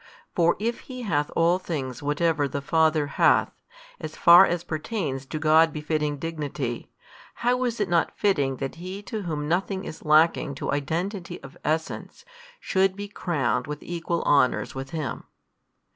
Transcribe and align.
For 0.33 0.55
if 0.57 0.79
He 0.89 1.03
hath 1.03 1.29
all 1.35 1.59
things 1.59 2.01
whatever 2.01 2.47
the 2.47 2.59
Father 2.59 3.05
hath, 3.05 3.51
as 3.99 4.15
far 4.15 4.47
as 4.47 4.63
appertains 4.63 5.27
to 5.27 5.37
God 5.37 5.71
befitting 5.71 6.17
Dignity, 6.17 6.89
how 7.35 7.63
is 7.65 7.79
it 7.79 7.87
not 7.87 8.17
fitting 8.17 8.55
that 8.57 8.77
He 8.81 9.03
to 9.03 9.21
Whom 9.21 9.47
nothing 9.47 9.85
is 9.85 10.03
lacking 10.03 10.55
to 10.55 10.71
Identity 10.71 11.39
of 11.43 11.55
essence 11.63 12.25
should 12.59 12.95
be 12.95 13.07
crowned 13.07 13.67
with 13.67 13.83
equal 13.83 14.23
honours 14.23 14.73
with 14.73 14.89
Him? 14.89 15.25